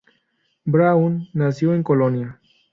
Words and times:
Braun 0.65 1.29
nació 1.31 1.75
en 1.75 1.83
Colonia. 1.83 2.39